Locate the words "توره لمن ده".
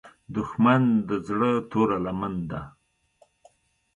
1.71-2.61